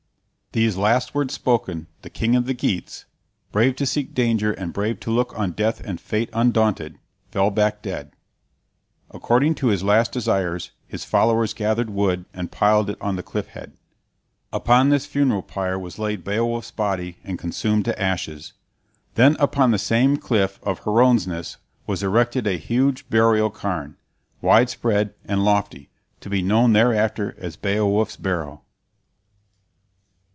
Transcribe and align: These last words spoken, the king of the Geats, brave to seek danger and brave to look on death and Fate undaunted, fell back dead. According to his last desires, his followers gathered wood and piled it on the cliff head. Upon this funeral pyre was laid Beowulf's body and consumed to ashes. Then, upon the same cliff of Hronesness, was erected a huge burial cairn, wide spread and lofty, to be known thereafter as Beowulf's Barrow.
These 0.53 0.75
last 0.75 1.15
words 1.15 1.33
spoken, 1.33 1.87
the 2.01 2.09
king 2.09 2.35
of 2.35 2.45
the 2.45 2.53
Geats, 2.53 3.05
brave 3.53 3.73
to 3.77 3.85
seek 3.85 4.13
danger 4.13 4.51
and 4.51 4.73
brave 4.73 4.99
to 4.99 5.09
look 5.09 5.33
on 5.39 5.53
death 5.53 5.79
and 5.79 5.97
Fate 5.97 6.29
undaunted, 6.33 6.97
fell 7.31 7.49
back 7.51 7.81
dead. 7.81 8.11
According 9.11 9.55
to 9.55 9.67
his 9.67 9.81
last 9.81 10.11
desires, 10.11 10.71
his 10.89 11.05
followers 11.05 11.53
gathered 11.53 11.89
wood 11.89 12.25
and 12.33 12.51
piled 12.51 12.89
it 12.89 12.97
on 12.99 13.15
the 13.15 13.23
cliff 13.23 13.47
head. 13.47 13.77
Upon 14.51 14.89
this 14.89 15.05
funeral 15.05 15.41
pyre 15.41 15.79
was 15.79 15.97
laid 15.97 16.25
Beowulf's 16.25 16.71
body 16.71 17.19
and 17.23 17.39
consumed 17.39 17.85
to 17.85 17.97
ashes. 17.97 18.51
Then, 19.15 19.37
upon 19.39 19.71
the 19.71 19.79
same 19.79 20.17
cliff 20.17 20.59
of 20.63 20.79
Hronesness, 20.81 21.55
was 21.87 22.03
erected 22.03 22.45
a 22.45 22.57
huge 22.57 23.09
burial 23.09 23.51
cairn, 23.51 23.95
wide 24.41 24.69
spread 24.69 25.13
and 25.23 25.45
lofty, 25.45 25.89
to 26.19 26.29
be 26.29 26.41
known 26.41 26.73
thereafter 26.73 27.35
as 27.37 27.55
Beowulf's 27.55 28.17
Barrow. 28.17 28.63